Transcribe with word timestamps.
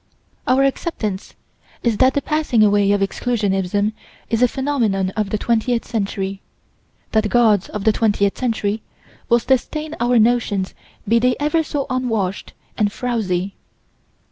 Our 0.47 0.63
acceptance 0.63 1.35
is 1.83 1.97
that 1.97 2.15
the 2.15 2.23
passing 2.23 2.63
away 2.63 2.91
of 2.91 3.01
exclusionism 3.01 3.93
is 4.31 4.41
a 4.41 4.47
phenomenon 4.47 5.11
of 5.11 5.29
the 5.29 5.37
twentieth 5.37 5.85
century: 5.85 6.41
that 7.11 7.29
gods 7.29 7.69
of 7.69 7.83
the 7.83 7.91
twentieth 7.93 8.35
century 8.35 8.81
will 9.29 9.37
sustain 9.37 9.95
our 9.99 10.17
notions 10.17 10.73
be 11.07 11.19
they 11.19 11.35
ever 11.39 11.61
so 11.61 11.85
unwashed 11.91 12.53
and 12.79 12.91
frowsy. 12.91 13.53